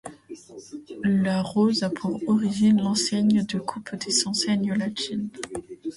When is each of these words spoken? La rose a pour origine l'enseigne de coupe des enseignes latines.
La 1.03 1.43
rose 1.43 1.83
a 1.83 1.91
pour 1.91 2.19
origine 2.27 2.81
l'enseigne 2.81 3.45
de 3.45 3.59
coupe 3.59 3.95
des 4.03 4.27
enseignes 4.27 4.73
latines. 4.73 5.29